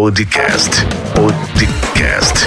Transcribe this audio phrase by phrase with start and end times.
[0.00, 0.70] Podcast.
[1.14, 2.46] Podcast.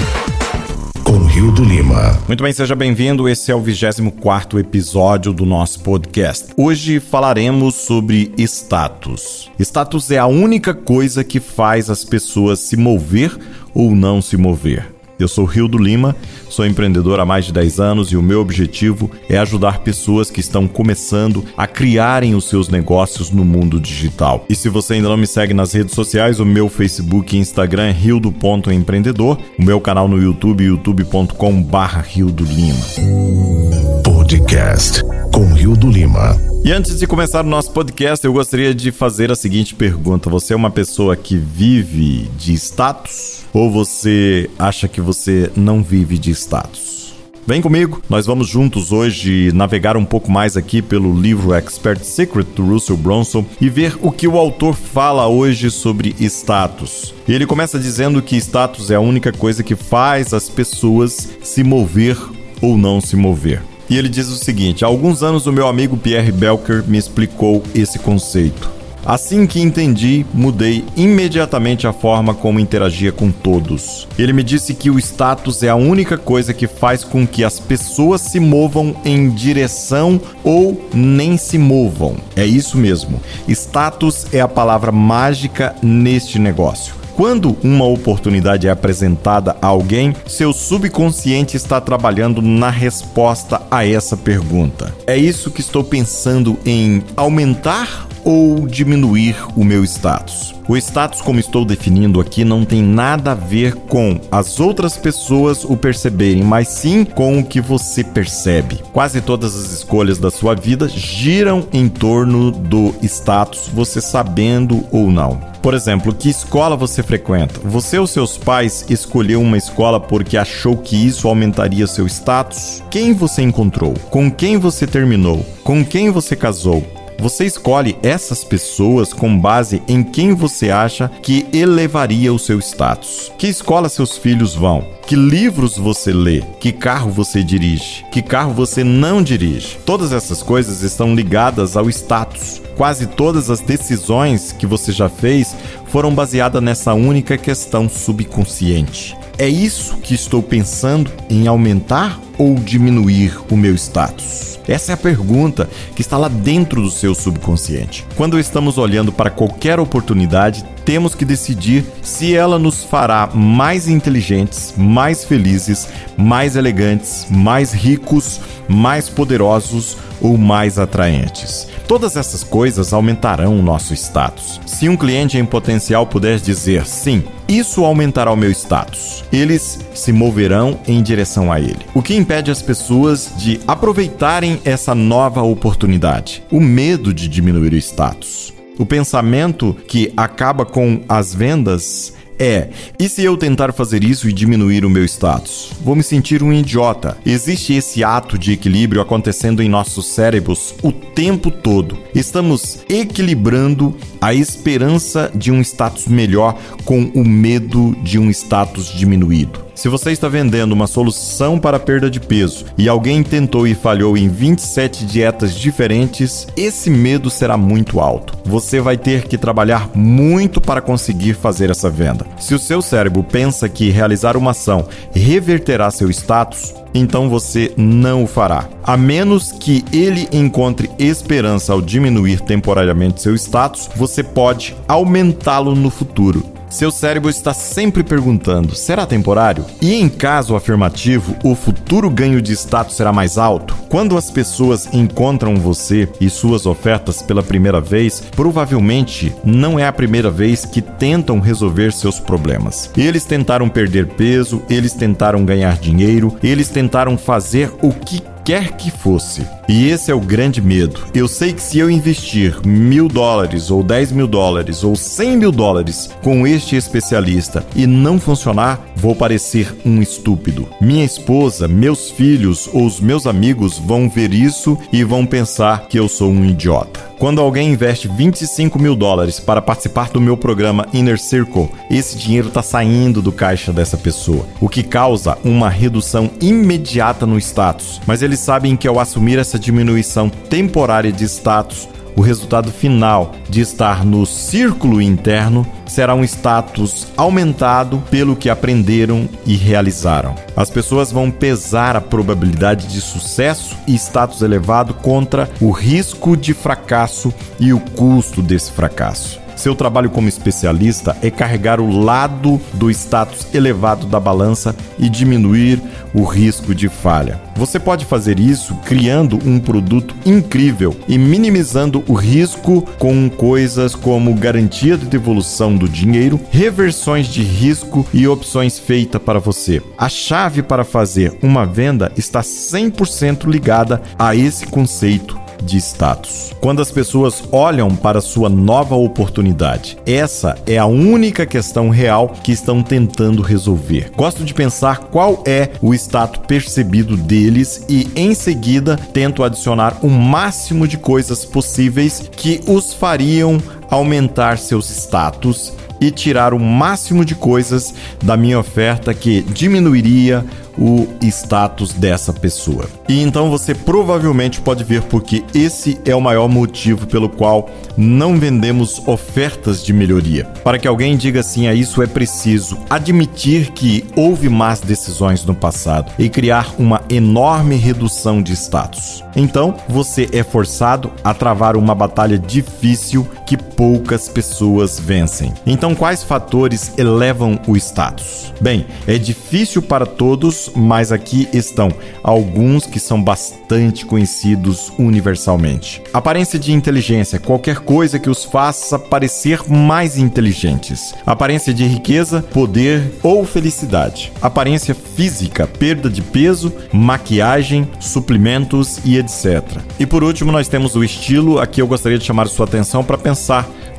[1.04, 2.20] Com Rio do Lima.
[2.28, 3.30] Muito bem, seja bem-vindo.
[3.30, 6.48] Esse é o 24 episódio do nosso podcast.
[6.58, 9.52] Hoje falaremos sobre status.
[9.60, 13.38] Status é a única coisa que faz as pessoas se mover
[13.72, 14.93] ou não se mover.
[15.20, 16.16] Eu sou Rio do Lima,
[16.50, 20.40] sou empreendedor há mais de 10 anos e o meu objetivo é ajudar pessoas que
[20.40, 24.46] estão começando a criarem os seus negócios no mundo digital.
[24.50, 27.84] E se você ainda não me segue nas redes sociais, o meu Facebook e Instagram
[27.84, 34.13] é rio.empreendedor, o meu canal no YouTube, youtube.com/barra Rio do Lima.
[34.24, 36.40] Podcast com Rio do Lima.
[36.64, 40.54] E antes de começar o nosso podcast, eu gostaria de fazer a seguinte pergunta: Você
[40.54, 43.44] é uma pessoa que vive de status?
[43.54, 47.14] Ou você acha que você não vive de status?
[47.46, 52.48] Vem comigo, nós vamos juntos hoje navegar um pouco mais aqui pelo livro Expert Secret
[52.56, 57.14] do Russell Bronson e ver o que o autor fala hoje sobre status.
[57.28, 61.62] E ele começa dizendo que status é a única coisa que faz as pessoas se
[61.62, 62.18] mover
[62.62, 63.62] ou não se mover.
[63.90, 67.64] E ele diz o seguinte: há alguns anos o meu amigo Pierre Belker me explicou
[67.74, 68.84] esse conceito.
[69.06, 74.08] Assim que entendi, mudei imediatamente a forma como interagia com todos.
[74.18, 77.60] Ele me disse que o status é a única coisa que faz com que as
[77.60, 82.16] pessoas se movam em direção ou nem se movam.
[82.34, 83.22] É isso mesmo.
[83.46, 87.03] Status é a palavra mágica neste negócio.
[87.16, 94.18] Quando uma oportunidade é apresentada a alguém, seu subconsciente está trabalhando na resposta a essa
[94.18, 94.94] pergunta.
[95.06, 100.54] É isso que estou pensando em aumentar ou diminuir o meu status.
[100.68, 105.66] O status, como estou definindo aqui, não tem nada a ver com as outras pessoas
[105.66, 108.80] o perceberem, mas sim com o que você percebe.
[108.94, 115.12] Quase todas as escolhas da sua vida giram em torno do status, você sabendo ou
[115.12, 115.54] não.
[115.62, 117.60] Por exemplo, que escola você frequenta?
[117.64, 122.84] Você ou seus pais escolheu uma escola porque achou que isso aumentaria seu status?
[122.92, 123.94] Quem você encontrou?
[124.10, 125.46] Com quem você terminou?
[125.64, 126.86] Com quem você casou?
[127.20, 133.32] Você escolhe essas pessoas com base em quem você acha que elevaria o seu status.
[133.38, 134.86] Que escola seus filhos vão?
[135.06, 136.42] Que livros você lê?
[136.60, 138.06] Que carro você dirige?
[138.12, 139.78] Que carro você não dirige?
[139.86, 142.62] Todas essas coisas estão ligadas ao status.
[142.78, 145.56] Quase todas as decisões que você já fez
[145.88, 149.16] foram baseadas nessa única questão subconsciente.
[149.44, 154.58] É isso que estou pensando em aumentar ou diminuir o meu status?
[154.66, 158.06] Essa é a pergunta que está lá dentro do seu subconsciente.
[158.16, 164.74] Quando estamos olhando para qualquer oportunidade, temos que decidir se ela nos fará mais inteligentes,
[164.78, 168.40] mais felizes, mais elegantes, mais ricos,
[168.70, 171.68] mais poderosos ou mais atraentes.
[171.88, 174.60] Todas essas coisas aumentarão o nosso status.
[174.66, 179.24] Se um cliente em potencial puder dizer sim, isso aumentará o meu status.
[179.32, 181.86] Eles se moverão em direção a ele.
[181.94, 186.42] O que impede as pessoas de aproveitarem essa nova oportunidade?
[186.50, 188.54] O medo de diminuir o status.
[188.80, 194.34] O pensamento que acaba com as vendas é: e se eu tentar fazer isso e
[194.34, 195.72] diminuir o meu status?
[195.82, 197.18] Vou me sentir um idiota.
[197.26, 201.98] Existe esse ato de equilíbrio acontecendo em nossos cérebros o tempo todo.
[202.14, 209.64] Estamos equilibrando a esperança de um status melhor com o medo de um status diminuído.
[209.76, 214.16] Se você está vendendo uma solução para perda de peso e alguém tentou e falhou
[214.16, 218.38] em 27 dietas diferentes, esse medo será muito alto.
[218.46, 222.26] Você vai ter que trabalhar muito para conseguir fazer essa venda.
[222.40, 228.24] Se o seu cérebro pensa que realizar uma ação reverterá seu status, então você não
[228.24, 228.70] o fará.
[228.84, 235.90] A menos que ele encontre esperança ao diminuir temporariamente seu status, você pode aumentá-lo no
[235.90, 236.63] futuro.
[236.74, 239.64] Seu cérebro está sempre perguntando: será temporário?
[239.80, 243.76] E em caso afirmativo, o futuro ganho de status será mais alto?
[243.90, 249.94] Quando as pessoas encontram você e suas ofertas pela primeira vez, provavelmente não é a
[249.94, 252.90] primeira vez que tentam resolver seus problemas.
[252.98, 258.92] Eles tentaram perder peso, eles tentaram ganhar dinheiro, eles tentaram fazer o que quer que
[258.92, 259.48] fosse.
[259.68, 261.06] E esse é o grande medo.
[261.14, 265.52] Eu sei que se eu investir mil dólares, ou dez mil dólares, ou cem mil
[265.52, 270.68] dólares com este especialista e não funcionar, vou parecer um estúpido.
[270.82, 275.98] Minha esposa, meus filhos ou os meus amigos vão ver isso e vão pensar que
[275.98, 277.13] eu sou um idiota.
[277.24, 282.50] Quando alguém investe 25 mil dólares para participar do meu programa Inner Circle, esse dinheiro
[282.50, 288.02] está saindo do caixa dessa pessoa, o que causa uma redução imediata no status.
[288.06, 293.62] Mas eles sabem que ao assumir essa diminuição temporária de status, o resultado final de
[293.62, 300.36] estar no círculo interno será um status aumentado pelo que aprenderam e realizaram.
[300.56, 306.54] As pessoas vão pesar a probabilidade de sucesso e status elevado contra o risco de
[306.54, 309.43] fracasso e o custo desse fracasso.
[309.56, 315.82] Seu trabalho como especialista é carregar o lado do status elevado da balança e diminuir
[316.14, 317.42] o risco de falha.
[317.56, 324.34] Você pode fazer isso criando um produto incrível e minimizando o risco com coisas como
[324.34, 329.82] garantia de devolução do dinheiro, reversões de risco e opções feitas para você.
[329.98, 336.52] A chave para fazer uma venda está 100% ligada a esse conceito de status.
[336.60, 342.52] Quando as pessoas olham para sua nova oportunidade, essa é a única questão real que
[342.52, 344.12] estão tentando resolver.
[344.16, 350.10] Gosto de pensar qual é o status percebido deles e, em seguida, tento adicionar o
[350.10, 357.34] máximo de coisas possíveis que os fariam aumentar seus status e tirar o máximo de
[357.34, 360.44] coisas da minha oferta que diminuiria
[360.78, 362.90] o status dessa pessoa.
[363.08, 368.38] E então você provavelmente pode ver porque esse é o maior motivo pelo qual não
[368.38, 370.46] vendemos ofertas de melhoria.
[370.64, 375.54] Para que alguém diga sim a isso, é preciso admitir que houve más decisões no
[375.54, 379.24] passado e criar uma enorme redução de status.
[379.36, 385.54] Então, você é forçado a travar uma batalha difícil que poucas pessoas vencem.
[385.66, 388.52] Então, quais fatores elevam o status?
[388.60, 391.90] Bem, é difícil para todos, mas aqui estão
[392.24, 396.02] alguns que são bastante conhecidos universalmente.
[396.12, 401.14] Aparência de inteligência, qualquer coisa que os faça parecer mais inteligentes.
[401.26, 404.32] Aparência de riqueza, poder ou felicidade.
[404.42, 409.64] Aparência física, perda de peso, maquiagem, suplementos e etc.
[410.00, 411.60] E por último, nós temos o estilo.
[411.60, 413.43] Aqui eu gostaria de chamar sua atenção para pensar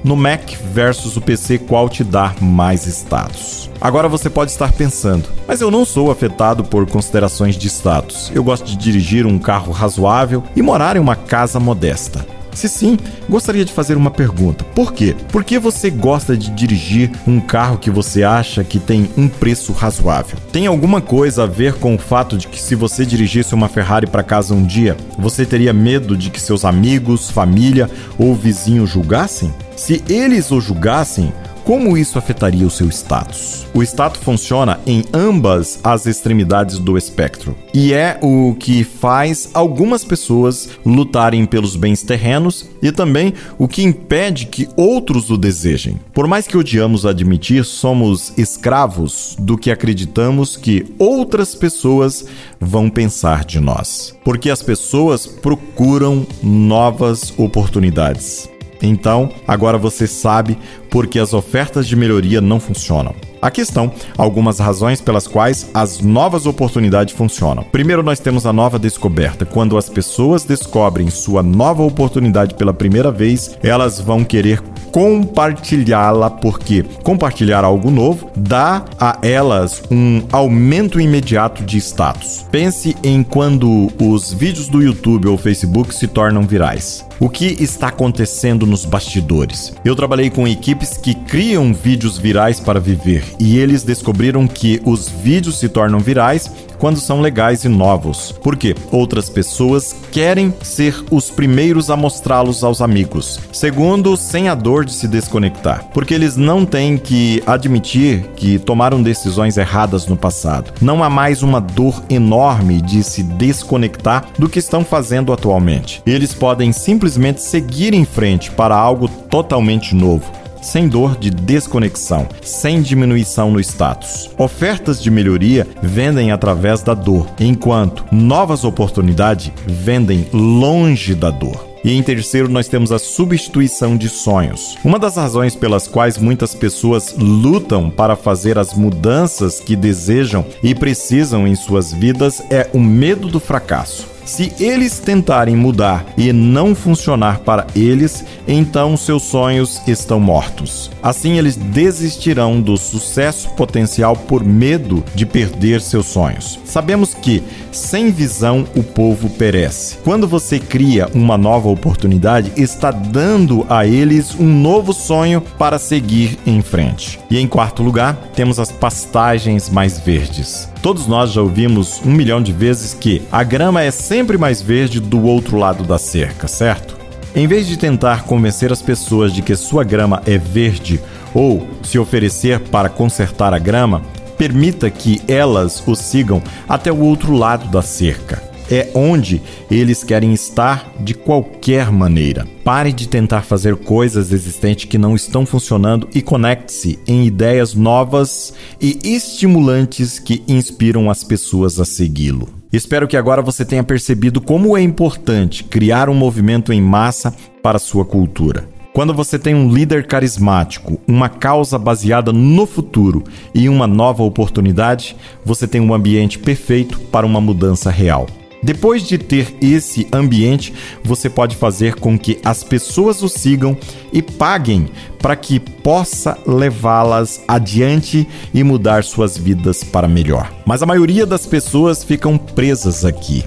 [0.03, 3.71] no Mac versus o PC, qual te dá mais status?
[3.81, 8.31] Agora você pode estar pensando, mas eu não sou afetado por considerações de status.
[8.35, 12.27] Eu gosto de dirigir um carro razoável e morar em uma casa modesta.
[12.55, 12.97] Se sim,
[13.29, 14.65] gostaria de fazer uma pergunta.
[14.65, 15.15] Por quê?
[15.31, 19.73] Por que você gosta de dirigir um carro que você acha que tem um preço
[19.73, 20.39] razoável?
[20.53, 24.07] Tem alguma coisa a ver com o fato de que se você dirigisse uma Ferrari
[24.07, 29.53] para casa um dia, você teria medo de que seus amigos, família ou vizinhos julgassem?
[29.77, 31.33] Se eles o julgassem,
[31.65, 33.67] como isso afetaria o seu status?
[33.73, 40.05] O status funciona em ambas as extremidades do espectro e é o que faz algumas
[40.05, 45.99] pessoas lutarem pelos bens terrenos e também o que impede que outros o desejem.
[46.13, 52.27] Por mais que odiamos admitir, somos escravos do que acreditamos que outras pessoas
[52.61, 58.54] vão pensar de nós, porque as pessoas procuram novas oportunidades.
[58.83, 60.59] Então, agora você sabe
[60.91, 63.15] por que as ofertas de melhoria não funcionam.
[63.45, 67.63] Aqui estão algumas razões pelas quais as novas oportunidades funcionam.
[67.63, 69.45] Primeiro, nós temos a nova descoberta.
[69.45, 76.85] Quando as pessoas descobrem sua nova oportunidade pela primeira vez, elas vão querer compartilhá-la, porque
[77.03, 82.47] compartilhar algo novo dá a elas um aumento imediato de status.
[82.51, 87.05] Pense em quando os vídeos do YouTube ou Facebook se tornam virais.
[87.21, 89.73] O que está acontecendo nos bastidores?
[89.85, 95.09] Eu trabalhei com equipes que criam vídeos virais para viver e eles descobriram que os
[95.09, 96.51] vídeos se tornam virais
[96.85, 98.31] quando são legais e novos.
[98.43, 103.41] Porque outras pessoas querem ser os primeiros a mostrá-los aos amigos.
[103.51, 105.89] Segundo, sem a dor de se desconectar.
[105.95, 110.75] Porque eles não têm que admitir que tomaram decisões erradas no passado.
[110.83, 116.03] Não há mais uma dor enorme de se desconectar do que estão fazendo atualmente.
[116.05, 122.81] Eles podem simplesmente seguir em frente para algo totalmente novo sem dor de desconexão, sem
[122.81, 124.31] diminuição no status.
[124.39, 131.75] Ofertas de melhoria vendem através da dor, enquanto novas oportunidades vendem longe da dor.
[131.85, 134.79] E em terceiro, nós temos a substituição de sonhos.
[134.83, 140.75] Uma das razões pelas quais muitas pessoas lutam para fazer as mudanças que desejam e
[140.75, 144.14] precisam em suas vidas é o medo do fracasso.
[144.25, 150.91] Se eles tentarem mudar e não funcionar para eles, então seus sonhos estão mortos.
[151.03, 156.59] Assim, eles desistirão do sucesso potencial por medo de perder seus sonhos.
[156.65, 159.99] Sabemos que, sem visão, o povo perece.
[159.99, 166.39] Quando você cria uma nova oportunidade, está dando a eles um novo sonho para seguir
[166.47, 167.21] em frente.
[167.31, 170.74] E em quarto lugar, temos as pastagens mais verdes.
[170.85, 175.01] Todos nós já ouvimos um milhão de vezes que a grama é sempre mais verde
[175.01, 176.95] do outro lado da cerca, certo?
[177.35, 181.01] Em vez de tentar convencer as pessoas de que sua grama é verde
[181.33, 184.03] ou se oferecer para consertar a grama,
[184.37, 189.41] permita que elas o sigam até o outro lado da cerca é onde
[189.71, 192.47] eles querem estar de qualquer maneira.
[192.63, 198.55] Pare de tentar fazer coisas existentes que não estão funcionando e conecte-se em ideias novas
[198.81, 202.49] e estimulantes que inspiram as pessoas a segui-lo.
[202.73, 207.79] Espero que agora você tenha percebido como é importante criar um movimento em massa para
[207.79, 208.69] sua cultura.
[208.93, 215.17] Quando você tem um líder carismático, uma causa baseada no futuro e uma nova oportunidade,
[215.45, 218.29] você tem um ambiente perfeito para uma mudança real.
[218.65, 220.73] Depois de ter esse ambiente,
[221.05, 223.77] você pode fazer com que as pessoas o sigam
[224.11, 230.51] e paguem para que possa levá-las adiante e mudar suas vidas para melhor.
[230.65, 233.45] Mas a maioria das pessoas ficam presas aqui.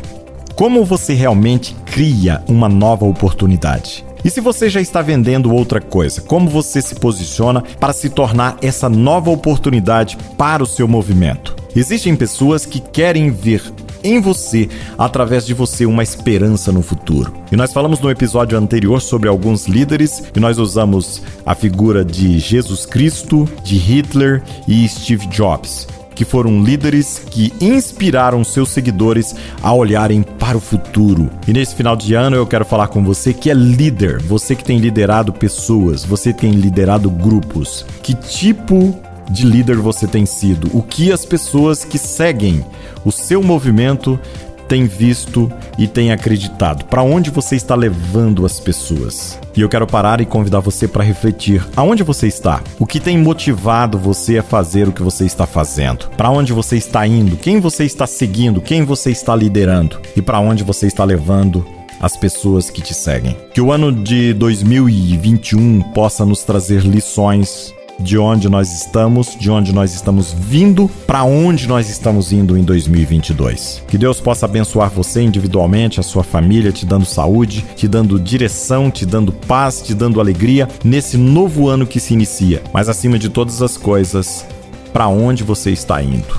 [0.56, 4.06] Como você realmente cria uma nova oportunidade?
[4.24, 8.56] E se você já está vendendo outra coisa, como você se posiciona para se tornar
[8.62, 11.56] essa nova oportunidade para o seu movimento?
[11.76, 13.64] Existem pessoas que querem ver
[14.04, 17.34] em você, através de você, uma esperança no futuro.
[17.52, 22.40] E nós falamos no episódio anterior sobre alguns líderes e nós usamos a figura de
[22.40, 25.88] Jesus Cristo, de Hitler e Steve Jobs
[26.18, 31.30] que foram líderes que inspiraram seus seguidores a olharem para o futuro.
[31.48, 34.64] E nesse final de ano eu quero falar com você que é líder, você que
[34.64, 37.86] tem liderado pessoas, você tem liderado grupos.
[38.02, 39.00] Que tipo
[39.30, 40.76] de líder você tem sido?
[40.76, 42.66] O que as pessoas que seguem
[43.08, 44.20] o seu movimento
[44.68, 46.84] têm visto e têm acreditado?
[46.84, 49.40] Para onde você está levando as pessoas?
[49.56, 51.66] E eu quero parar e convidar você para refletir.
[51.74, 52.62] Aonde você está?
[52.78, 56.10] O que tem motivado você a fazer o que você está fazendo?
[56.18, 57.38] Para onde você está indo?
[57.38, 58.60] Quem você está seguindo?
[58.60, 60.02] Quem você está liderando?
[60.14, 61.66] E para onde você está levando
[62.02, 63.38] as pessoas que te seguem.
[63.54, 69.74] Que o ano de 2021 possa nos trazer lições de onde nós estamos, de onde
[69.74, 73.84] nós estamos vindo, para onde nós estamos indo em 2022.
[73.88, 78.92] Que Deus possa abençoar você individualmente, a sua família, te dando saúde, te dando direção,
[78.92, 82.62] te dando paz, te dando alegria nesse novo ano que se inicia.
[82.72, 84.46] Mas acima de todas as coisas,
[84.94, 86.38] para onde você está indo?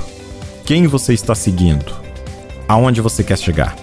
[0.65, 1.93] Quem você está seguindo?
[2.69, 3.75] Aonde você quer chegar?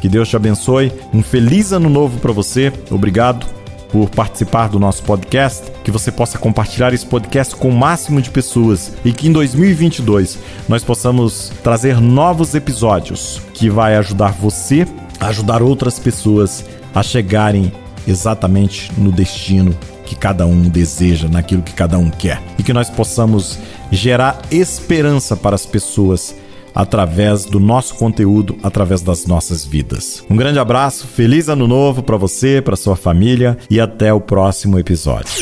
[0.00, 0.92] Que Deus te abençoe.
[1.12, 2.72] Um feliz ano novo para você.
[2.90, 3.57] Obrigado
[3.90, 8.30] por participar do nosso podcast, que você possa compartilhar esse podcast com o máximo de
[8.30, 14.86] pessoas e que em 2022 nós possamos trazer novos episódios que vai ajudar você
[15.20, 16.64] a ajudar outras pessoas
[16.94, 17.72] a chegarem
[18.06, 22.40] exatamente no destino que cada um deseja, naquilo que cada um quer.
[22.58, 23.58] E que nós possamos
[23.92, 26.34] gerar esperança para as pessoas
[26.78, 30.24] através do nosso conteúdo, através das nossas vidas.
[30.30, 34.78] Um grande abraço, feliz ano novo para você, para sua família e até o próximo
[34.78, 35.32] episódio.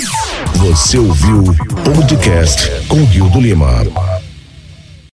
[0.54, 4.15] Você ouviu o podcast com Rio do Lima.